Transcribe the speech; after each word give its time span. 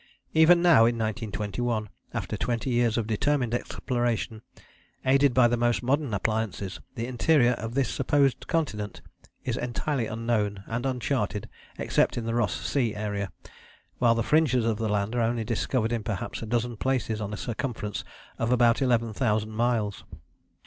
Even 0.33 0.63
now 0.63 0.77
in 0.85 0.97
1921, 0.97 1.87
after 2.11 2.35
twenty 2.35 2.71
years 2.71 2.97
of 2.97 3.05
determined 3.05 3.53
exploration 3.53 4.41
aided 5.05 5.31
by 5.31 5.47
the 5.47 5.55
most 5.57 5.83
modern 5.83 6.11
appliances, 6.11 6.79
the 6.95 7.05
interior 7.05 7.51
of 7.51 7.75
this 7.75 7.87
supposed 7.87 8.47
continent 8.47 9.01
is 9.45 9.57
entirely 9.57 10.07
unknown 10.07 10.63
and 10.65 10.87
uncharted 10.87 11.47
except 11.77 12.17
in 12.17 12.25
the 12.25 12.33
Ross 12.33 12.65
Sea 12.65 12.95
area, 12.95 13.31
while 13.99 14.15
the 14.15 14.23
fringes 14.23 14.65
of 14.65 14.79
the 14.79 14.89
land 14.89 15.13
are 15.13 15.21
only 15.21 15.43
discovered 15.43 15.91
in 15.91 16.01
perhaps 16.01 16.41
a 16.41 16.47
dozen 16.47 16.77
places 16.77 17.21
on 17.21 17.31
a 17.31 17.37
circumference 17.37 18.03
of 18.39 18.51
about 18.51 18.81
eleven 18.81 19.13
thousand 19.13 19.51
miles. 19.51 20.03